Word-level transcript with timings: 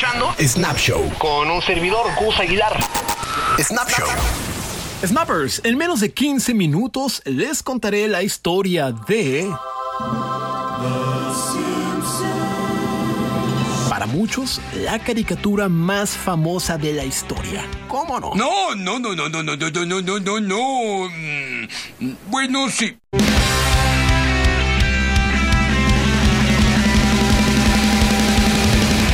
escuchando 0.00 0.34
Snap 0.40 0.78
Show 0.78 1.12
con 1.18 1.50
un 1.50 1.60
servidor, 1.60 2.06
Gus 2.18 2.38
Aguilar. 2.38 2.72
Snap 3.58 3.86
Show. 3.86 4.08
Snappers, 5.04 5.60
en 5.62 5.76
menos 5.76 6.00
de 6.00 6.10
15 6.10 6.54
minutos 6.54 7.20
les 7.26 7.62
contaré 7.62 8.08
la 8.08 8.22
historia 8.22 8.92
de... 8.92 9.46
Para 13.90 14.06
muchos, 14.06 14.62
la 14.74 14.98
caricatura 15.00 15.68
más 15.68 16.16
famosa 16.16 16.78
de 16.78 16.94
la 16.94 17.04
historia. 17.04 17.62
¿Cómo 17.86 18.18
no? 18.18 18.34
No, 18.34 18.74
no, 18.74 18.98
no, 18.98 19.14
no, 19.14 19.28
no, 19.28 19.42
no, 19.42 19.54
no, 19.56 19.70
no, 19.70 19.84
no, 19.84 20.00
no, 20.00 20.18
no, 20.18 20.40
no. 20.40 21.08
Mm, 21.10 22.14
Bueno, 22.30 22.70
sí. 22.70 22.96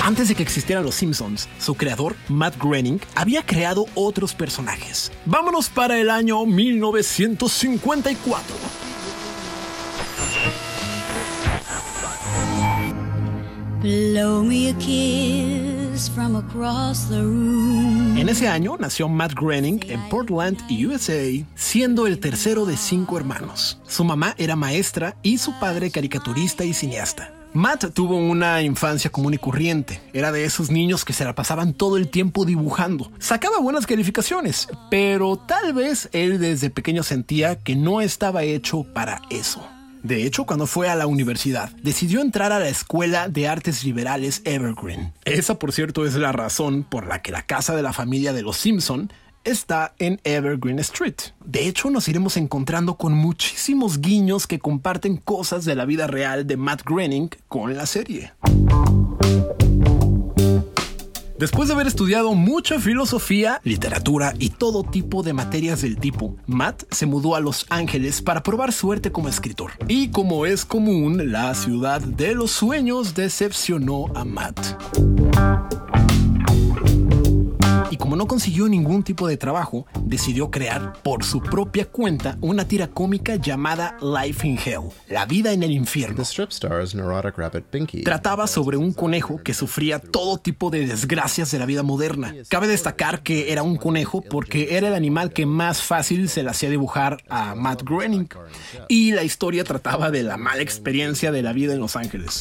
Antes 0.06 0.28
de 0.28 0.36
que 0.36 0.44
existieran 0.44 0.84
los 0.84 0.94
Simpsons, 0.94 1.48
su 1.58 1.74
creador, 1.74 2.14
Matt 2.28 2.62
Groening, 2.62 3.00
había 3.16 3.44
creado 3.44 3.86
otros 3.96 4.34
personajes. 4.34 5.10
Vámonos 5.24 5.68
para 5.68 5.98
el 5.98 6.10
año 6.10 6.46
1954. 6.46 8.56
Blow 13.82 14.44
me 14.44 14.70
a 14.70 14.78
kiss 14.78 16.08
from 16.14 16.36
across 16.36 17.08
the 17.08 17.20
room. 17.20 18.16
En 18.16 18.28
ese 18.28 18.46
año 18.46 18.76
nació 18.78 19.08
Matt 19.08 19.34
Groening 19.34 19.80
en 19.88 20.08
Portland, 20.08 20.56
USA, 20.70 21.44
siendo 21.56 22.06
el 22.06 22.20
tercero 22.20 22.64
de 22.64 22.76
cinco 22.76 23.18
hermanos. 23.18 23.80
Su 23.88 24.04
mamá 24.04 24.36
era 24.38 24.54
maestra 24.54 25.16
y 25.24 25.38
su 25.38 25.58
padre 25.58 25.90
caricaturista 25.90 26.64
y 26.64 26.74
cineasta. 26.74 27.35
Matt 27.56 27.86
tuvo 27.94 28.18
una 28.18 28.60
infancia 28.60 29.08
común 29.08 29.32
y 29.32 29.38
corriente. 29.38 30.02
Era 30.12 30.30
de 30.30 30.44
esos 30.44 30.70
niños 30.70 31.06
que 31.06 31.14
se 31.14 31.24
la 31.24 31.34
pasaban 31.34 31.72
todo 31.72 31.96
el 31.96 32.08
tiempo 32.08 32.44
dibujando. 32.44 33.10
Sacaba 33.18 33.60
buenas 33.60 33.86
calificaciones, 33.86 34.68
pero 34.90 35.38
tal 35.38 35.72
vez 35.72 36.10
él 36.12 36.38
desde 36.38 36.68
pequeño 36.68 37.02
sentía 37.02 37.56
que 37.56 37.74
no 37.74 38.02
estaba 38.02 38.42
hecho 38.42 38.84
para 38.92 39.22
eso. 39.30 39.66
De 40.02 40.24
hecho, 40.24 40.44
cuando 40.44 40.66
fue 40.66 40.90
a 40.90 40.94
la 40.96 41.06
universidad, 41.06 41.70
decidió 41.82 42.20
entrar 42.20 42.52
a 42.52 42.58
la 42.58 42.68
Escuela 42.68 43.28
de 43.28 43.48
Artes 43.48 43.84
Liberales 43.84 44.42
Evergreen. 44.44 45.14
Esa, 45.24 45.58
por 45.58 45.72
cierto, 45.72 46.04
es 46.04 46.14
la 46.14 46.32
razón 46.32 46.84
por 46.84 47.06
la 47.06 47.22
que 47.22 47.32
la 47.32 47.46
casa 47.46 47.74
de 47.74 47.82
la 47.82 47.94
familia 47.94 48.34
de 48.34 48.42
los 48.42 48.58
Simpson 48.58 49.10
está 49.46 49.94
en 49.98 50.20
Evergreen 50.24 50.78
Street. 50.80 51.14
De 51.44 51.66
hecho, 51.66 51.88
nos 51.88 52.08
iremos 52.08 52.36
encontrando 52.36 52.96
con 52.96 53.14
muchísimos 53.14 54.00
guiños 54.00 54.46
que 54.46 54.58
comparten 54.58 55.16
cosas 55.16 55.64
de 55.64 55.74
la 55.74 55.86
vida 55.86 56.06
real 56.06 56.46
de 56.46 56.56
Matt 56.56 56.82
Groening 56.84 57.30
con 57.48 57.76
la 57.76 57.86
serie. 57.86 58.32
Después 61.38 61.68
de 61.68 61.74
haber 61.74 61.86
estudiado 61.86 62.32
mucha 62.34 62.80
filosofía, 62.80 63.60
literatura 63.62 64.32
y 64.38 64.50
todo 64.50 64.82
tipo 64.82 65.22
de 65.22 65.34
materias 65.34 65.82
del 65.82 65.98
tipo, 65.98 66.34
Matt 66.46 66.84
se 66.90 67.04
mudó 67.04 67.36
a 67.36 67.40
Los 67.40 67.66
Ángeles 67.68 68.22
para 68.22 68.42
probar 68.42 68.72
suerte 68.72 69.12
como 69.12 69.28
escritor. 69.28 69.72
Y 69.86 70.08
como 70.08 70.46
es 70.46 70.64
común, 70.64 71.30
la 71.30 71.54
ciudad 71.54 72.00
de 72.00 72.34
los 72.34 72.52
sueños 72.52 73.14
decepcionó 73.14 74.06
a 74.14 74.24
Matt. 74.24 74.76
Como 78.06 78.14
no 78.14 78.28
consiguió 78.28 78.68
ningún 78.68 79.02
tipo 79.02 79.26
de 79.26 79.36
trabajo, 79.36 79.84
decidió 80.04 80.48
crear 80.48 80.92
por 81.02 81.24
su 81.24 81.40
propia 81.40 81.86
cuenta 81.86 82.38
una 82.40 82.68
tira 82.68 82.86
cómica 82.86 83.34
llamada 83.34 83.96
Life 84.00 84.46
in 84.46 84.56
Hell, 84.64 84.92
la 85.08 85.26
vida 85.26 85.52
en 85.52 85.64
el 85.64 85.72
infierno. 85.72 86.22
Trataba 88.04 88.46
sobre 88.46 88.76
un 88.76 88.92
conejo 88.92 89.42
que 89.42 89.54
sufría 89.54 89.98
todo 89.98 90.38
tipo 90.38 90.70
de 90.70 90.86
desgracias 90.86 91.50
de 91.50 91.58
la 91.58 91.66
vida 91.66 91.82
moderna. 91.82 92.32
Cabe 92.48 92.68
destacar 92.68 93.24
que 93.24 93.50
era 93.50 93.64
un 93.64 93.76
conejo 93.76 94.22
porque 94.22 94.76
era 94.76 94.86
el 94.86 94.94
animal 94.94 95.32
que 95.32 95.44
más 95.44 95.82
fácil 95.82 96.28
se 96.28 96.44
le 96.44 96.50
hacía 96.50 96.70
dibujar 96.70 97.24
a 97.28 97.56
Matt 97.56 97.82
Groening. 97.82 98.28
Y 98.86 99.14
la 99.14 99.24
historia 99.24 99.64
trataba 99.64 100.12
de 100.12 100.22
la 100.22 100.36
mala 100.36 100.62
experiencia 100.62 101.32
de 101.32 101.42
la 101.42 101.52
vida 101.52 101.72
en 101.72 101.80
Los 101.80 101.96
Ángeles. 101.96 102.38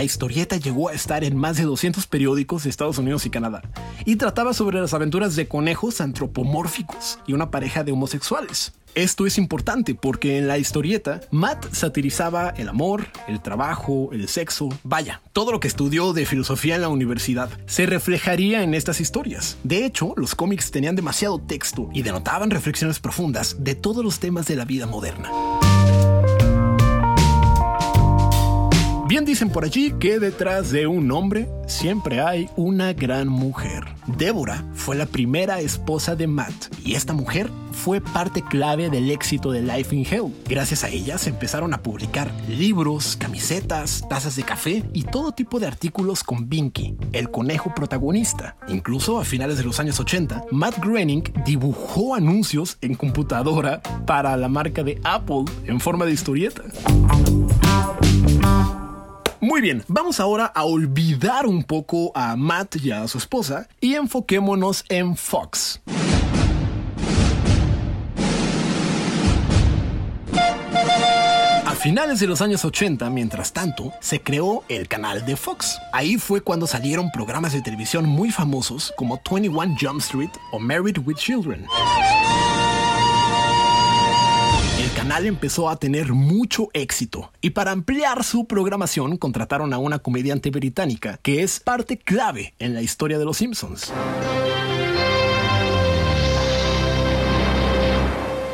La 0.00 0.04
historieta 0.04 0.56
llegó 0.56 0.88
a 0.88 0.94
estar 0.94 1.24
en 1.24 1.36
más 1.36 1.58
de 1.58 1.64
200 1.64 2.06
periódicos 2.06 2.64
de 2.64 2.70
Estados 2.70 2.96
Unidos 2.96 3.26
y 3.26 3.28
Canadá 3.28 3.60
y 4.06 4.16
trataba 4.16 4.54
sobre 4.54 4.80
las 4.80 4.94
aventuras 4.94 5.36
de 5.36 5.46
conejos 5.46 6.00
antropomórficos 6.00 7.18
y 7.26 7.34
una 7.34 7.50
pareja 7.50 7.84
de 7.84 7.92
homosexuales. 7.92 8.72
Esto 8.94 9.26
es 9.26 9.36
importante 9.36 9.94
porque 9.94 10.38
en 10.38 10.48
la 10.48 10.56
historieta 10.56 11.20
Matt 11.30 11.74
satirizaba 11.74 12.48
el 12.56 12.70
amor, 12.70 13.08
el 13.28 13.42
trabajo, 13.42 14.08
el 14.14 14.28
sexo, 14.28 14.70
vaya, 14.84 15.20
todo 15.34 15.52
lo 15.52 15.60
que 15.60 15.68
estudió 15.68 16.14
de 16.14 16.24
filosofía 16.24 16.76
en 16.76 16.80
la 16.80 16.88
universidad 16.88 17.50
se 17.66 17.84
reflejaría 17.84 18.62
en 18.62 18.72
estas 18.72 19.02
historias. 19.02 19.58
De 19.64 19.84
hecho, 19.84 20.14
los 20.16 20.34
cómics 20.34 20.70
tenían 20.70 20.96
demasiado 20.96 21.38
texto 21.38 21.90
y 21.92 22.00
denotaban 22.00 22.50
reflexiones 22.50 23.00
profundas 23.00 23.56
de 23.62 23.74
todos 23.74 24.02
los 24.02 24.18
temas 24.18 24.46
de 24.46 24.56
la 24.56 24.64
vida 24.64 24.86
moderna. 24.86 25.30
Bien 29.10 29.24
dicen 29.24 29.50
por 29.50 29.64
allí 29.64 29.92
que 29.98 30.20
detrás 30.20 30.70
de 30.70 30.86
un 30.86 31.10
hombre 31.10 31.48
siempre 31.66 32.20
hay 32.20 32.48
una 32.54 32.92
gran 32.92 33.26
mujer. 33.26 33.88
Débora 34.06 34.64
fue 34.72 34.94
la 34.94 35.06
primera 35.06 35.58
esposa 35.58 36.14
de 36.14 36.28
Matt 36.28 36.54
y 36.84 36.94
esta 36.94 37.12
mujer 37.12 37.50
fue 37.72 38.00
parte 38.00 38.40
clave 38.40 38.88
del 38.88 39.10
éxito 39.10 39.50
de 39.50 39.62
Life 39.62 39.96
in 39.96 40.06
Hell. 40.08 40.32
Gracias 40.48 40.84
a 40.84 40.90
ella 40.90 41.18
se 41.18 41.30
empezaron 41.30 41.74
a 41.74 41.82
publicar 41.82 42.30
libros, 42.48 43.16
camisetas, 43.16 44.06
tazas 44.08 44.36
de 44.36 44.44
café 44.44 44.84
y 44.92 45.02
todo 45.02 45.32
tipo 45.32 45.58
de 45.58 45.66
artículos 45.66 46.22
con 46.22 46.48
Binky, 46.48 46.96
el 47.12 47.32
conejo 47.32 47.74
protagonista. 47.74 48.54
Incluso 48.68 49.18
a 49.18 49.24
finales 49.24 49.58
de 49.58 49.64
los 49.64 49.80
años 49.80 49.98
80, 49.98 50.44
Matt 50.52 50.78
Groening 50.78 51.24
dibujó 51.44 52.14
anuncios 52.14 52.78
en 52.80 52.94
computadora 52.94 53.82
para 54.06 54.36
la 54.36 54.48
marca 54.48 54.84
de 54.84 55.00
Apple 55.02 55.46
en 55.66 55.80
forma 55.80 56.04
de 56.04 56.12
historieta. 56.12 56.62
Muy 59.50 59.60
bien, 59.60 59.82
vamos 59.88 60.20
ahora 60.20 60.46
a 60.46 60.62
olvidar 60.62 61.44
un 61.44 61.64
poco 61.64 62.12
a 62.14 62.36
Matt 62.36 62.76
y 62.76 62.92
a 62.92 63.08
su 63.08 63.18
esposa 63.18 63.66
y 63.80 63.96
enfoquémonos 63.96 64.84
en 64.88 65.16
Fox. 65.16 65.80
A 71.66 71.74
finales 71.74 72.20
de 72.20 72.28
los 72.28 72.40
años 72.42 72.64
80, 72.64 73.10
mientras 73.10 73.52
tanto, 73.52 73.92
se 73.98 74.22
creó 74.22 74.62
el 74.68 74.86
canal 74.86 75.26
de 75.26 75.34
Fox. 75.34 75.80
Ahí 75.92 76.16
fue 76.16 76.42
cuando 76.42 76.68
salieron 76.68 77.10
programas 77.10 77.52
de 77.52 77.60
televisión 77.60 78.06
muy 78.06 78.30
famosos 78.30 78.92
como 78.96 79.20
21 79.28 79.76
Jump 79.80 79.98
Street 79.98 80.30
o 80.52 80.60
Married 80.60 80.98
with 81.04 81.16
Children. 81.16 81.66
Canal 85.10 85.26
empezó 85.26 85.68
a 85.68 85.74
tener 85.74 86.12
mucho 86.12 86.68
éxito 86.72 87.32
y 87.40 87.50
para 87.50 87.72
ampliar 87.72 88.22
su 88.22 88.44
programación 88.44 89.16
contrataron 89.16 89.72
a 89.72 89.78
una 89.78 89.98
comediante 89.98 90.50
británica 90.50 91.18
que 91.20 91.42
es 91.42 91.58
parte 91.58 91.98
clave 91.98 92.54
en 92.60 92.74
la 92.74 92.82
historia 92.82 93.18
de 93.18 93.24
los 93.24 93.38
Simpsons. 93.38 93.92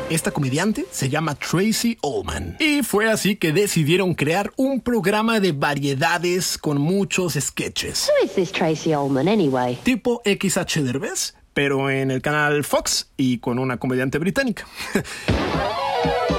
Esta 0.09 0.31
comediante 0.31 0.87
se 0.89 1.09
llama 1.09 1.35
Tracy 1.35 1.99
Ullman. 2.01 2.57
Y 2.59 2.81
fue 2.81 3.07
así 3.07 3.35
que 3.35 3.51
decidieron 3.51 4.15
crear 4.15 4.51
un 4.55 4.81
programa 4.81 5.39
de 5.39 5.51
variedades 5.51 6.57
con 6.57 6.81
muchos 6.81 7.35
sketches. 7.39 8.09
Who 8.09 8.25
is 8.25 8.33
this 8.33 8.51
Tracy 8.51 8.95
Ullman 8.95 9.27
anyway? 9.27 9.77
Tipo 9.83 10.23
XH 10.25 10.81
Derbez, 10.81 11.35
pero 11.53 11.91
en 11.91 12.09
el 12.09 12.23
canal 12.23 12.63
Fox 12.63 13.11
y 13.15 13.37
con 13.37 13.59
una 13.59 13.77
comediante 13.77 14.17
británica. 14.17 14.65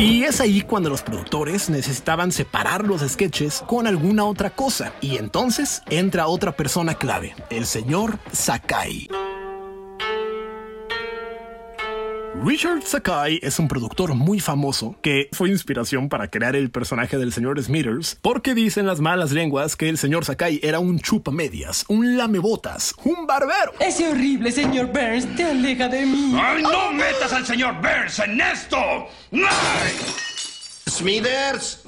Y 0.00 0.24
es 0.24 0.40
ahí 0.40 0.62
cuando 0.62 0.88
los 0.88 1.02
productores 1.02 1.68
necesitaban 1.68 2.32
separar 2.32 2.86
los 2.86 3.02
sketches 3.02 3.62
con 3.66 3.86
alguna 3.86 4.24
otra 4.24 4.48
cosa. 4.48 4.94
Y 5.02 5.18
entonces 5.18 5.82
entra 5.90 6.26
otra 6.26 6.52
persona 6.52 6.94
clave, 6.94 7.34
el 7.50 7.66
señor 7.66 8.18
Sakai. 8.32 9.10
Richard 12.42 12.84
Sakai 12.84 13.38
es 13.42 13.58
un 13.58 13.68
productor 13.68 14.14
muy 14.14 14.40
famoso 14.40 14.96
que 15.02 15.28
fue 15.32 15.50
inspiración 15.50 16.08
para 16.08 16.30
crear 16.30 16.56
el 16.56 16.70
personaje 16.70 17.18
del 17.18 17.34
señor 17.34 17.62
Smithers 17.62 18.16
porque 18.22 18.54
dicen 18.54 18.86
las 18.86 19.00
malas 19.00 19.30
lenguas 19.30 19.76
que 19.76 19.90
el 19.90 19.98
señor 19.98 20.24
Sakai 20.24 20.58
era 20.62 20.78
un 20.78 21.00
chupamedias, 21.00 21.84
un 21.88 22.16
lamebotas, 22.16 22.94
un 23.04 23.26
barbero. 23.26 23.74
Ese 23.78 24.08
horrible 24.08 24.52
señor 24.52 24.86
Burns 24.86 25.36
te 25.36 25.44
aleja 25.44 25.88
de 25.88 26.06
mí. 26.06 26.34
¡Ay, 26.34 26.62
no 26.62 26.92
metas 26.92 27.30
al 27.34 27.44
señor 27.44 27.74
Burns 27.74 28.18
en 28.20 28.40
esto! 28.40 28.78
¡Ay! 29.32 29.92
Smithers. 30.88 31.84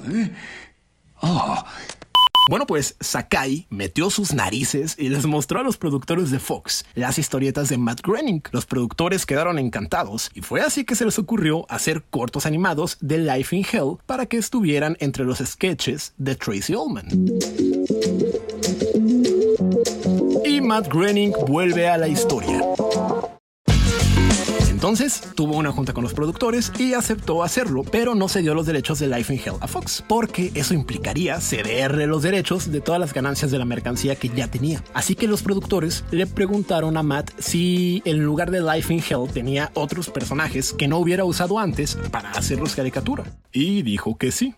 Bueno, 2.49 2.67
pues 2.67 2.95
Sakai 2.99 3.67
metió 3.69 4.09
sus 4.09 4.33
narices 4.33 4.95
y 4.99 5.07
les 5.07 5.25
mostró 5.25 5.61
a 5.61 5.63
los 5.63 5.77
productores 5.77 6.29
de 6.29 6.39
Fox 6.39 6.85
las 6.93 7.17
historietas 7.17 7.69
de 7.69 7.77
Matt 7.77 8.01
Groening. 8.01 8.41
Los 8.51 8.65
productores 8.65 9.25
quedaron 9.25 9.59
encantados 9.59 10.29
y 10.33 10.41
fue 10.41 10.59
así 10.59 10.83
que 10.83 10.95
se 10.95 11.05
les 11.05 11.17
ocurrió 11.17 11.65
hacer 11.69 12.03
cortos 12.03 12.45
animados 12.45 12.97
de 12.99 13.19
Life 13.19 13.55
in 13.55 13.65
Hell 13.71 13.97
para 14.05 14.25
que 14.25 14.37
estuvieran 14.37 14.97
entre 14.99 15.23
los 15.23 15.39
sketches 15.39 16.13
de 16.17 16.35
Tracy 16.35 16.75
Ullman. 16.75 17.07
Y 20.43 20.59
Matt 20.59 20.89
Groening 20.89 21.31
vuelve 21.47 21.87
a 21.87 21.97
la 21.97 22.09
historia. 22.09 22.61
Entonces 24.83 25.21
tuvo 25.33 25.55
una 25.55 25.71
junta 25.71 25.93
con 25.93 26.03
los 26.03 26.13
productores 26.13 26.73
y 26.77 26.93
aceptó 26.93 27.41
hacerlo, 27.41 27.83
pero 27.89 28.15
no 28.15 28.27
cedió 28.27 28.53
los 28.53 28.65
derechos 28.65 28.99
de 28.99 29.07
Life 29.07 29.33
in 29.33 29.39
Hell 29.39 29.55
a 29.61 29.67
Fox, 29.69 30.03
porque 30.09 30.51
eso 30.55 30.73
implicaría 30.73 31.39
cederle 31.39 32.05
los 32.05 32.21
derechos 32.21 32.69
de 32.69 32.81
todas 32.81 32.99
las 32.99 33.13
ganancias 33.13 33.49
de 33.49 33.59
la 33.59 33.63
mercancía 33.63 34.17
que 34.17 34.27
ya 34.27 34.51
tenía. 34.51 34.83
Así 34.93 35.15
que 35.15 35.29
los 35.29 35.41
productores 35.41 36.03
le 36.11 36.27
preguntaron 36.27 36.97
a 36.97 37.01
Matt 37.01 37.31
si 37.39 38.01
en 38.03 38.25
lugar 38.25 38.51
de 38.51 38.59
Life 38.59 38.93
in 38.93 38.99
Hell 38.99 39.31
tenía 39.33 39.71
otros 39.73 40.09
personajes 40.09 40.73
que 40.73 40.89
no 40.89 40.97
hubiera 40.97 41.23
usado 41.23 41.59
antes 41.59 41.97
para 42.11 42.31
hacerlos 42.31 42.75
caricatura. 42.75 43.23
Y 43.53 43.83
dijo 43.83 44.17
que 44.17 44.33
sí. 44.33 44.53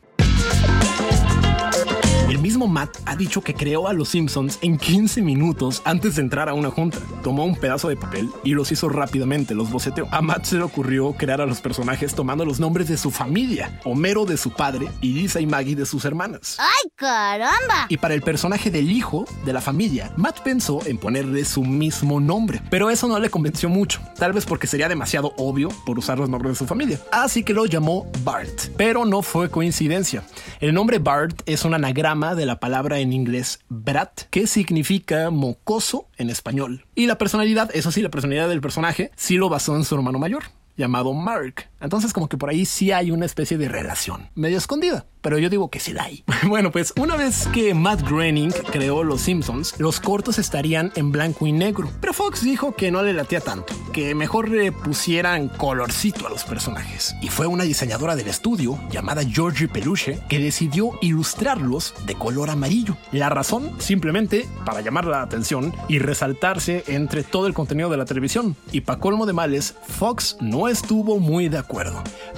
El 2.35 2.41
mismo 2.41 2.67
Matt 2.67 2.97
ha 3.05 3.15
dicho 3.15 3.39
que 3.39 3.53
creó 3.53 3.87
a 3.87 3.93
los 3.93 4.09
Simpsons 4.09 4.59
en 4.61 4.77
15 4.77 5.21
minutos 5.21 5.81
antes 5.85 6.17
de 6.17 6.21
entrar 6.21 6.49
a 6.49 6.53
una 6.53 6.69
junta. 6.69 6.99
Tomó 7.23 7.45
un 7.45 7.55
pedazo 7.55 7.87
de 7.87 7.95
papel 7.95 8.29
y 8.43 8.49
los 8.55 8.73
hizo 8.73 8.89
rápidamente, 8.89 9.55
los 9.55 9.71
boceteó. 9.71 10.09
A 10.11 10.21
Matt 10.21 10.43
se 10.43 10.57
le 10.57 10.63
ocurrió 10.63 11.13
crear 11.13 11.39
a 11.39 11.45
los 11.45 11.61
personajes 11.61 12.13
tomando 12.13 12.43
los 12.43 12.59
nombres 12.59 12.89
de 12.89 12.97
su 12.97 13.09
familia, 13.09 13.79
Homero 13.85 14.25
de 14.25 14.35
su 14.35 14.51
padre 14.51 14.89
y 14.99 15.13
Lisa 15.13 15.39
y 15.39 15.45
Maggie 15.45 15.77
de 15.77 15.85
sus 15.85 16.03
hermanas. 16.03 16.57
¡Ay, 16.59 16.91
caramba! 16.95 17.85
Y 17.87 17.95
para 17.95 18.13
el 18.13 18.21
personaje 18.21 18.69
del 18.69 18.91
hijo 18.91 19.23
de 19.45 19.53
la 19.53 19.61
familia, 19.61 20.11
Matt 20.17 20.41
pensó 20.41 20.85
en 20.85 20.97
ponerle 20.97 21.45
su 21.45 21.63
mismo 21.63 22.19
nombre, 22.19 22.61
pero 22.69 22.89
eso 22.89 23.07
no 23.07 23.17
le 23.17 23.29
convenció 23.29 23.69
mucho, 23.69 24.01
tal 24.19 24.33
vez 24.33 24.45
porque 24.45 24.67
sería 24.67 24.89
demasiado 24.89 25.31
obvio 25.37 25.69
por 25.85 25.97
usar 25.97 26.19
los 26.19 26.27
nombres 26.27 26.51
de 26.51 26.57
su 26.57 26.65
familia. 26.67 26.99
Así 27.13 27.43
que 27.43 27.53
lo 27.53 27.65
llamó 27.65 28.11
Bart, 28.25 28.73
pero 28.75 29.05
no 29.05 29.21
fue 29.21 29.49
coincidencia. 29.49 30.21
El 30.59 30.73
nombre 30.73 30.99
Bart 30.99 31.41
es 31.45 31.63
un 31.63 31.73
anagrama 31.73 32.24
de 32.33 32.47
la 32.47 32.59
palabra 32.59 32.99
en 32.99 33.13
inglés 33.13 33.59
brat, 33.69 34.21
que 34.31 34.47
significa 34.47 35.29
mocoso 35.29 36.07
en 36.17 36.31
español. 36.31 36.85
Y 36.95 37.05
la 37.05 37.19
personalidad, 37.19 37.69
eso 37.75 37.91
sí, 37.91 38.01
la 38.01 38.09
personalidad 38.09 38.49
del 38.49 38.61
personaje, 38.61 39.11
sí 39.15 39.35
lo 39.35 39.49
basó 39.49 39.75
en 39.75 39.83
su 39.83 39.93
hermano 39.93 40.17
mayor, 40.17 40.45
llamado 40.77 41.13
Mark. 41.13 41.69
Entonces 41.85 42.13
como 42.13 42.27
que 42.27 42.37
por 42.37 42.49
ahí 42.49 42.65
sí 42.65 42.91
hay 42.91 43.11
una 43.11 43.27
especie 43.27 43.59
de 43.59 43.69
relación, 43.69 44.31
medio 44.33 44.57
escondida, 44.57 45.05
pero 45.21 45.37
yo 45.37 45.51
digo 45.51 45.69
que 45.69 45.79
sí 45.79 45.93
la 45.93 46.05
hay. 46.05 46.23
bueno, 46.47 46.71
pues 46.71 46.93
una 46.99 47.15
vez 47.15 47.47
que 47.53 47.75
Matt 47.75 48.01
Groening 48.01 48.51
creó 48.71 49.03
Los 49.03 49.21
Simpsons, 49.21 49.75
los 49.79 49.99
cortos 49.99 50.39
estarían 50.39 50.91
en 50.95 51.11
blanco 51.11 51.45
y 51.45 51.51
negro, 51.51 51.91
pero 52.01 52.11
Fox 52.11 52.41
dijo 52.43 52.75
que 52.75 52.89
no 52.89 53.03
le 53.03 53.13
latía 53.13 53.39
tanto, 53.39 53.75
que 53.93 54.15
mejor 54.15 54.49
le 54.49 54.71
pusieran 54.71 55.47
colorcito 55.47 56.25
a 56.25 56.31
los 56.31 56.43
personajes. 56.43 57.15
Y 57.21 57.29
fue 57.29 57.45
una 57.45 57.65
diseñadora 57.65 58.15
del 58.15 58.29
estudio 58.29 58.79
llamada 58.89 59.23
Georgie 59.23 59.67
Peluche 59.67 60.19
que 60.27 60.39
decidió 60.39 60.89
ilustrarlos 61.01 61.93
de 62.07 62.15
color 62.15 62.49
amarillo. 62.49 62.97
La 63.11 63.29
razón, 63.29 63.79
simplemente 63.79 64.47
para 64.65 64.81
llamar 64.81 65.05
la 65.05 65.21
atención 65.21 65.71
y 65.87 65.99
resaltarse 65.99 66.83
entre 66.87 67.21
todo 67.21 67.45
el 67.45 67.53
contenido 67.53 67.89
de 67.89 67.97
la 67.97 68.05
televisión. 68.05 68.55
Y 68.71 68.81
para 68.81 68.99
colmo 68.99 69.27
de 69.27 69.33
males, 69.33 69.75
Fox 69.87 70.37
no 70.41 70.67
estuvo 70.67 71.19
muy 71.19 71.47
de 71.47 71.59
acuerdo. 71.59 71.74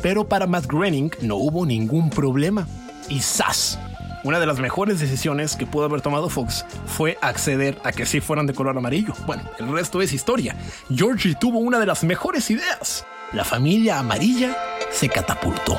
Pero 0.02 0.28
para 0.28 0.48
Matt 0.48 0.68
Groening 0.68 1.12
no 1.22 1.36
hubo 1.36 1.66
ningún 1.66 2.10
problema. 2.10 2.68
Y 3.10 3.20
¡zas! 3.20 3.80
Una 4.24 4.40
de 4.40 4.46
las 4.46 4.60
mejores 4.60 5.00
decisiones 5.00 5.56
que 5.56 5.66
pudo 5.66 5.86
haber 5.86 6.02
tomado 6.02 6.28
Fox 6.28 6.66
fue 6.86 7.18
acceder 7.22 7.78
a 7.84 7.92
que 7.92 8.06
sí 8.06 8.20
fueran 8.20 8.48
de 8.48 8.54
color 8.54 8.78
amarillo. 8.78 9.14
Bueno, 9.26 9.44
el 9.60 9.72
resto 9.72 10.02
es 10.02 10.12
historia. 10.12 10.56
Georgie 10.94 11.36
tuvo 11.36 11.60
una 11.60 11.80
de 11.80 11.86
las 11.86 12.04
mejores 12.04 12.50
ideas. 12.50 13.06
La 13.32 13.46
familia 13.46 14.00
amarilla 14.00 14.58
se 14.92 15.08
catapultó. 15.08 15.78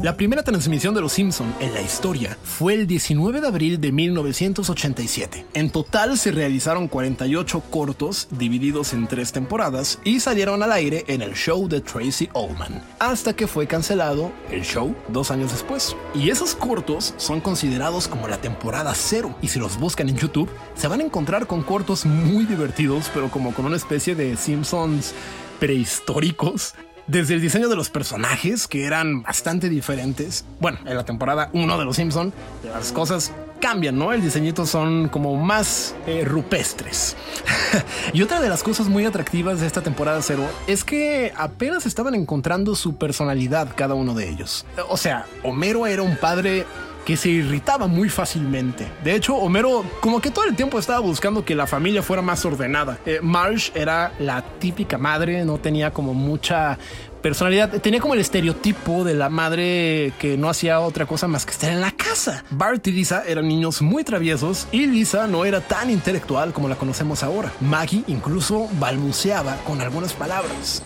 La 0.00 0.16
primera 0.16 0.44
transmisión 0.44 0.94
de 0.94 1.00
Los 1.00 1.14
Simpson 1.14 1.52
en 1.58 1.74
la 1.74 1.82
historia 1.82 2.38
fue 2.44 2.74
el 2.74 2.86
19 2.86 3.40
de 3.40 3.48
abril 3.48 3.80
de 3.80 3.90
1987. 3.90 5.44
En 5.54 5.70
total 5.70 6.16
se 6.16 6.30
realizaron 6.30 6.86
48 6.86 7.60
cortos 7.68 8.28
divididos 8.30 8.92
en 8.92 9.08
tres 9.08 9.32
temporadas 9.32 9.98
y 10.04 10.20
salieron 10.20 10.62
al 10.62 10.70
aire 10.70 11.04
en 11.08 11.20
el 11.20 11.34
show 11.34 11.68
de 11.68 11.80
Tracy 11.80 12.28
Ullman, 12.32 12.80
hasta 13.00 13.34
que 13.34 13.48
fue 13.48 13.66
cancelado 13.66 14.30
el 14.52 14.62
show 14.62 14.94
dos 15.08 15.32
años 15.32 15.50
después. 15.50 15.96
Y 16.14 16.30
esos 16.30 16.54
cortos 16.54 17.14
son 17.16 17.40
considerados 17.40 18.06
como 18.06 18.28
la 18.28 18.40
temporada 18.40 18.94
cero 18.94 19.36
y 19.42 19.48
si 19.48 19.58
los 19.58 19.80
buscan 19.80 20.08
en 20.08 20.16
YouTube 20.16 20.48
se 20.76 20.86
van 20.86 21.00
a 21.00 21.04
encontrar 21.04 21.48
con 21.48 21.64
cortos 21.64 22.06
muy 22.06 22.44
divertidos, 22.44 23.10
pero 23.12 23.30
como 23.30 23.52
con 23.52 23.66
una 23.66 23.76
especie 23.76 24.14
de 24.14 24.36
Simpsons 24.36 25.12
prehistóricos 25.58 26.74
desde 27.08 27.34
el 27.34 27.40
diseño 27.40 27.68
de 27.68 27.76
los 27.76 27.90
personajes, 27.90 28.68
que 28.68 28.84
eran 28.84 29.22
bastante 29.22 29.68
diferentes. 29.68 30.44
Bueno, 30.60 30.78
en 30.84 30.94
la 30.94 31.04
temporada 31.04 31.50
1 31.52 31.78
de 31.78 31.84
Los 31.84 31.96
Simpson, 31.96 32.32
las 32.64 32.92
cosas 32.92 33.32
cambian, 33.60 33.98
¿no? 33.98 34.12
El 34.12 34.22
diseñito 34.22 34.66
son 34.66 35.08
como 35.08 35.36
más 35.36 35.94
eh, 36.06 36.24
rupestres. 36.24 37.16
y 38.12 38.22
otra 38.22 38.40
de 38.40 38.48
las 38.48 38.62
cosas 38.62 38.88
muy 38.88 39.04
atractivas 39.04 39.60
de 39.60 39.66
esta 39.66 39.82
temporada 39.82 40.22
cero 40.22 40.48
es 40.66 40.84
que 40.84 41.32
apenas 41.36 41.86
estaban 41.86 42.14
encontrando 42.14 42.76
su 42.76 42.96
personalidad 42.96 43.68
cada 43.74 43.94
uno 43.94 44.14
de 44.14 44.28
ellos. 44.28 44.64
O 44.88 44.96
sea, 44.96 45.26
Homero 45.42 45.86
era 45.86 46.02
un 46.02 46.16
padre 46.16 46.66
que 47.08 47.16
se 47.16 47.30
irritaba 47.30 47.86
muy 47.86 48.10
fácilmente. 48.10 48.86
De 49.02 49.14
hecho, 49.14 49.34
Homero 49.34 49.82
como 50.02 50.20
que 50.20 50.30
todo 50.30 50.44
el 50.44 50.54
tiempo 50.54 50.78
estaba 50.78 50.98
buscando 50.98 51.42
que 51.42 51.54
la 51.54 51.66
familia 51.66 52.02
fuera 52.02 52.20
más 52.20 52.44
ordenada. 52.44 52.98
Eh, 53.06 53.20
Marge 53.22 53.72
era 53.74 54.12
la 54.18 54.42
típica 54.42 54.98
madre, 54.98 55.42
no 55.46 55.56
tenía 55.56 55.90
como 55.90 56.12
mucha 56.12 56.76
personalidad. 57.22 57.70
Tenía 57.80 58.00
como 58.00 58.12
el 58.12 58.20
estereotipo 58.20 59.04
de 59.04 59.14
la 59.14 59.30
madre 59.30 60.12
que 60.18 60.36
no 60.36 60.50
hacía 60.50 60.80
otra 60.80 61.06
cosa 61.06 61.26
más 61.28 61.46
que 61.46 61.52
estar 61.52 61.70
en 61.70 61.80
la 61.80 61.92
casa. 61.92 62.44
Bart 62.50 62.86
y 62.86 62.92
Lisa 62.92 63.24
eran 63.26 63.48
niños 63.48 63.80
muy 63.80 64.04
traviesos 64.04 64.68
y 64.70 64.86
Lisa 64.86 65.26
no 65.26 65.46
era 65.46 65.62
tan 65.62 65.88
intelectual 65.88 66.52
como 66.52 66.68
la 66.68 66.76
conocemos 66.76 67.22
ahora. 67.22 67.50
Maggie 67.62 68.04
incluso 68.08 68.68
balbuceaba 68.78 69.56
con 69.64 69.80
algunas 69.80 70.12
palabras. 70.12 70.82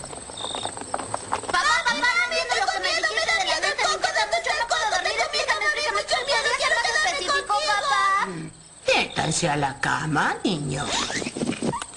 Métanse 9.32 9.49
a 9.49 9.56
la 9.56 9.81
cama, 9.81 10.37
niños. 10.44 10.90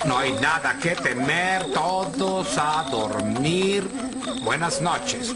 No 0.06 0.20
hay 0.20 0.32
nada 0.42 0.80
que 0.82 0.92
temer, 0.92 1.66
todos 1.74 2.58
a 2.58 2.88
dormir. 2.90 3.84
Buenas 4.46 4.82
noches. 4.82 5.36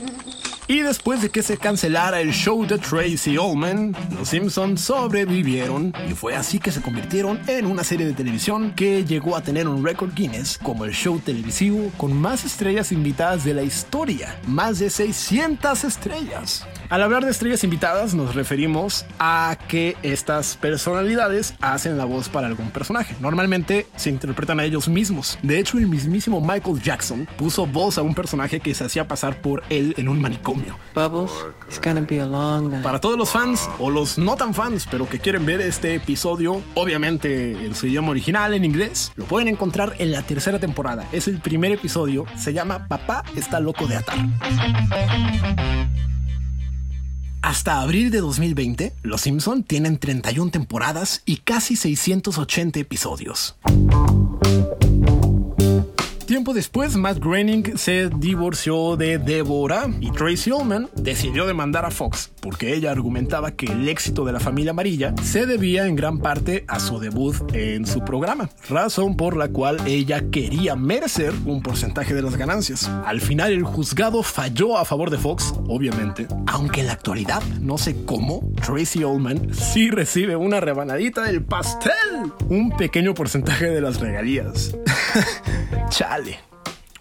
Y 0.69 0.79
después 0.79 1.21
de 1.21 1.29
que 1.29 1.43
se 1.43 1.57
cancelara 1.57 2.21
el 2.21 2.31
show 2.31 2.65
de 2.65 2.77
Tracy 2.77 3.37
Ullman, 3.37 3.97
los 4.17 4.29
Simpsons 4.29 4.79
sobrevivieron 4.79 5.93
y 6.09 6.13
fue 6.13 6.37
así 6.37 6.57
que 6.57 6.71
se 6.71 6.81
convirtieron 6.81 7.41
en 7.47 7.65
una 7.65 7.83
serie 7.83 8.05
de 8.05 8.13
televisión 8.13 8.71
que 8.77 9.03
llegó 9.03 9.35
a 9.35 9.41
tener 9.41 9.67
un 9.67 9.83
récord 9.83 10.13
Guinness 10.13 10.57
como 10.57 10.85
el 10.85 10.93
show 10.93 11.19
televisivo 11.19 11.91
con 11.97 12.13
más 12.13 12.45
estrellas 12.45 12.93
invitadas 12.93 13.43
de 13.43 13.55
la 13.55 13.63
historia, 13.63 14.39
más 14.47 14.79
de 14.79 14.89
600 14.89 15.83
estrellas. 15.83 16.65
Al 16.89 17.03
hablar 17.03 17.23
de 17.23 17.29
estrellas 17.29 17.63
invitadas 17.63 18.15
nos 18.15 18.33
referimos 18.33 19.05
a 19.19 19.59
que 19.67 19.95
estas 20.01 20.57
personalidades 20.57 21.53
hacen 21.61 21.99
la 21.99 22.05
voz 22.05 22.29
para 22.29 22.47
algún 22.47 22.71
personaje. 22.71 23.15
Normalmente 23.19 23.85
se 23.95 24.09
interpretan 24.09 24.59
a 24.59 24.63
ellos 24.63 24.89
mismos. 24.89 25.37
De 25.43 25.59
hecho, 25.59 25.77
el 25.77 25.85
mismísimo 25.85 26.41
Michael 26.41 26.81
Jackson 26.81 27.27
puso 27.37 27.67
voz 27.67 27.99
a 27.99 28.01
un 28.01 28.15
personaje 28.15 28.59
que 28.59 28.73
se 28.73 28.85
hacía 28.85 29.07
pasar 29.07 29.39
por 29.39 29.61
él 29.69 29.93
en 29.97 30.09
un 30.09 30.19
manicomio. 30.19 30.79
Bubbles, 30.95 31.31
it's 31.67 31.79
gonna 31.79 32.01
be 32.01 32.19
a 32.19 32.25
long 32.25 32.71
night. 32.71 32.83
Para 32.83 32.99
todos 32.99 33.19
los 33.19 33.29
fans 33.29 33.69
o 33.77 33.91
los 33.91 34.17
no 34.17 34.35
tan 34.35 34.55
fans, 34.55 34.87
pero 34.89 35.07
que 35.07 35.19
quieren 35.19 35.45
ver 35.45 35.61
este 35.61 35.93
episodio, 35.93 36.59
obviamente 36.73 37.51
en 37.51 37.75
su 37.75 37.85
idioma 37.85 38.09
original, 38.09 38.55
en 38.55 38.65
inglés, 38.65 39.11
lo 39.15 39.25
pueden 39.25 39.47
encontrar 39.47 39.93
en 39.99 40.11
la 40.11 40.23
tercera 40.23 40.57
temporada. 40.57 41.07
Es 41.11 41.27
el 41.27 41.39
primer 41.39 41.71
episodio, 41.71 42.25
se 42.35 42.51
llama 42.51 42.87
Papá 42.87 43.23
está 43.35 43.59
loco 43.59 43.85
de 43.85 43.97
atar. 43.97 44.17
Hasta 47.41 47.81
abril 47.81 48.11
de 48.11 48.19
2020, 48.19 48.93
Los 49.01 49.21
Simpson 49.21 49.63
tienen 49.63 49.97
31 49.97 50.51
temporadas 50.51 51.21
y 51.25 51.37
casi 51.37 51.77
680 51.77 52.79
episodios. 52.79 53.55
Tiempo 56.39 56.53
después, 56.53 56.95
Matt 56.95 57.19
Groening 57.19 57.77
se 57.77 58.07
divorció 58.07 58.95
de 58.95 59.17
Deborah 59.17 59.89
y 59.99 60.09
Tracy 60.11 60.53
Ullman 60.53 60.89
decidió 60.95 61.45
demandar 61.45 61.83
a 61.83 61.91
Fox 61.91 62.31
porque 62.39 62.73
ella 62.73 62.91
argumentaba 62.91 63.51
que 63.51 63.65
el 63.65 63.89
éxito 63.89 64.23
de 64.23 64.31
la 64.31 64.39
familia 64.39 64.71
amarilla 64.71 65.13
se 65.21 65.45
debía 65.45 65.85
en 65.85 65.97
gran 65.97 66.19
parte 66.19 66.63
a 66.69 66.79
su 66.79 66.97
debut 66.97 67.35
en 67.53 67.85
su 67.85 68.05
programa, 68.05 68.49
razón 68.69 69.17
por 69.17 69.35
la 69.35 69.49
cual 69.49 69.79
ella 69.85 70.29
quería 70.31 70.77
merecer 70.77 71.33
un 71.45 71.61
porcentaje 71.61 72.15
de 72.15 72.21
las 72.21 72.37
ganancias. 72.37 72.89
Al 73.05 73.19
final 73.19 73.51
el 73.51 73.63
juzgado 73.63 74.23
falló 74.23 74.77
a 74.77 74.85
favor 74.85 75.09
de 75.09 75.17
Fox, 75.17 75.53
obviamente, 75.67 76.25
aunque 76.47 76.79
en 76.79 76.87
la 76.87 76.93
actualidad 76.93 77.43
no 77.59 77.77
sé 77.77 78.05
cómo 78.05 78.49
Tracy 78.65 79.03
Ullman 79.03 79.53
sí 79.53 79.89
recibe 79.89 80.37
una 80.37 80.61
rebanadita 80.61 81.23
del 81.23 81.43
pastel, 81.43 81.91
un 82.47 82.69
pequeño 82.77 83.13
porcentaje 83.13 83.65
de 83.65 83.81
las 83.81 83.99
regalías. 83.99 84.73
Chale. 85.89 86.39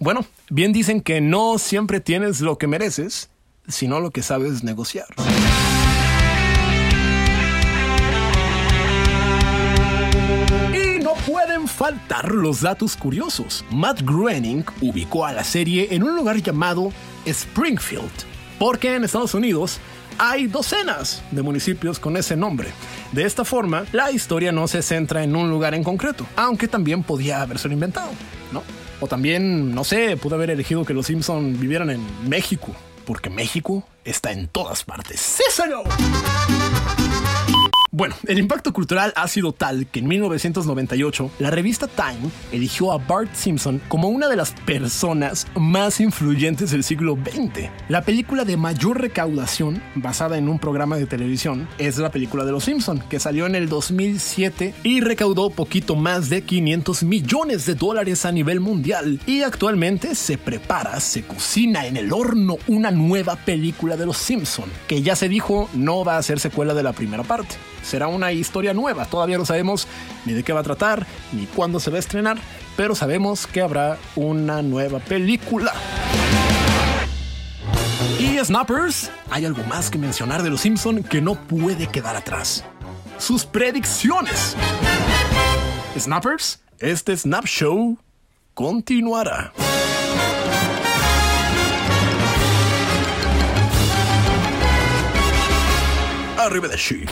Bueno, 0.01 0.25
bien 0.51 0.73
dicen 0.73 1.01
que 1.01 1.21
no 1.21 1.59
siempre 1.59 2.01
tienes 2.01 2.41
lo 2.41 2.57
que 2.57 2.67
mereces, 2.67 3.31
sino 3.67 4.01
lo 4.01 4.11
que 4.11 4.23
sabes 4.23 4.65
negociar. 4.65 5.07
Y 10.73 11.01
no 11.01 11.15
pueden 11.27 11.69
faltar 11.69 12.33
los 12.33 12.63
datos 12.63 12.97
curiosos. 12.97 13.65
Matt 13.71 14.03
Groening 14.03 14.65
ubicó 14.81 15.27
a 15.27 15.33
la 15.33 15.45
serie 15.45 15.89
en 15.91 16.03
un 16.03 16.17
lugar 16.17 16.37
llamado 16.37 16.93
Springfield, 17.27 18.11
porque 18.59 18.95
en 18.95 19.05
Estados 19.05 19.35
Unidos 19.35 19.81
hay 20.19 20.47
docenas 20.47 21.23
de 21.31 21.43
municipios 21.43 21.99
con 21.99 22.17
ese 22.17 22.37
nombre. 22.37 22.71
De 23.13 23.25
esta 23.25 23.45
forma, 23.45 23.85
la 23.93 24.11
historia 24.11 24.51
no 24.53 24.67
se 24.67 24.83
centra 24.83 25.23
en 25.23 25.37
un 25.37 25.51
lugar 25.51 25.75
en 25.75 25.85
concreto, 25.85 26.27
aunque 26.37 26.69
también 26.69 27.03
podía 27.03 27.43
haberse 27.43 27.69
inventado, 27.69 28.11
¿no? 28.53 28.63
O 29.01 29.07
también, 29.07 29.75
no 29.75 29.85
sé, 29.85 30.17
pudo 30.17 30.35
haber 30.35 30.51
elegido 30.51 30.85
que 30.85 30.95
los 30.95 31.07
Simpson 31.07 31.59
vivieran 31.61 31.91
en 31.91 32.29
México, 32.29 32.75
porque 33.05 33.31
México 33.31 33.85
está 34.05 34.33
en 34.33 34.49
todas 34.49 34.85
partes. 34.85 35.21
¡Sí! 35.21 35.43
Bueno, 37.99 38.15
el 38.29 38.39
impacto 38.39 38.73
cultural 38.73 39.13
ha 39.17 39.27
sido 39.27 39.51
tal 39.51 39.89
que 39.89 39.99
en 39.99 40.07
1998 40.07 41.33
la 41.41 41.51
revista 41.51 41.89
Time 41.89 42.31
eligió 42.53 42.93
a 42.93 42.99
Bart 42.99 43.35
Simpson 43.35 43.83
como 43.89 44.07
una 44.07 44.29
de 44.29 44.37
las 44.37 44.53
personas 44.53 45.49
más 45.57 45.99
influyentes 45.99 46.71
del 46.71 46.85
siglo 46.85 47.17
XX. 47.17 47.69
La 47.89 48.03
película 48.03 48.45
de 48.45 48.57
mayor 48.57 49.01
recaudación, 49.01 49.83
basada 49.97 50.39
en 50.39 50.49
un 50.49 50.61
programa 50.61 50.97
de 50.97 51.07
televisión, 51.07 51.67
es 51.79 51.99
la 51.99 52.13
película 52.13 52.45
de 52.45 52.53
Los 52.53 52.63
Simpson, 52.63 53.03
que 53.11 53.19
salió 53.19 53.47
en 53.47 53.57
el 53.57 53.69
2007 53.69 54.75
y 54.85 55.01
recaudó 55.01 55.51
poquito 55.51 55.97
más 55.97 56.29
de 56.31 56.43
500 56.43 57.03
millones 57.03 57.67
de 57.67 57.75
dólares 57.75 58.25
a 58.25 58.31
nivel 58.31 58.61
mundial. 58.61 59.19
Y 59.27 59.43
actualmente 59.43 60.15
se 60.15 60.39
prepara, 60.39 61.01
se 61.01 61.25
cocina 61.25 61.85
en 61.89 61.97
el 61.97 62.13
horno 62.13 62.59
una 62.69 62.93
nueva 62.93 63.35
película 63.35 63.97
de 63.97 64.07
Los 64.07 64.19
Simpson, 64.19 64.71
que 64.87 65.03
ya 65.03 65.17
se 65.17 65.29
dijo 65.29 65.69
no 65.75 66.05
va 66.05 66.17
a 66.17 66.23
ser 66.23 66.39
secuela 66.39 66.75
de 66.75 66.85
la 66.85 66.93
primera 66.93 67.25
parte 67.25 67.57
será 67.89 68.07
una 68.07 68.33
historia 68.33 68.75
nueva. 68.75 69.07
Todavía 69.07 69.39
no 69.39 69.47
sabemos 69.47 69.89
ni 70.25 70.35
de 70.35 70.43
qué 70.43 70.53
va 70.53 70.61
a 70.61 70.65
tratar, 70.65 71.07
ni 71.33 71.47
cuándo 71.47 71.81
se 71.81 71.91
va 71.91 71.97
a 71.97 72.01
estrenar, 72.01 72.39
pero 72.77 72.95
sabemos 72.95 73.47
que 73.47 73.61
habrá 73.61 73.99
una 74.15 74.63
nueva 74.63 74.99
película. 75.01 75.73
Y 78.19 78.39
Snappers, 78.45 79.11
hay 79.31 79.45
algo 79.45 79.65
más 79.65 79.91
que 79.91 79.99
mencionar 79.99 80.43
de 80.43 80.51
Los 80.51 80.61
Simpson 80.61 81.03
que 81.03 81.21
no 81.21 81.35
puede 81.35 81.87
quedar 81.87 82.15
atrás. 82.15 82.65
Sus 83.19 83.45
predicciones. 83.45 84.55
Snappers, 85.99 86.61
este 86.79 87.17
Snap 87.17 87.45
Show 87.47 87.99
continuará. 88.55 89.53
Arrivederci. 96.39 97.05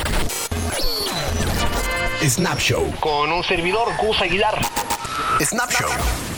Snap 2.29 2.59
Show. 2.59 2.93
Con 2.99 3.31
un 3.31 3.45
servidor, 3.45 3.89
Gus 3.99 4.21
Aguilar. 4.21 4.59
Snap 5.41 5.71
Show. 5.71 6.36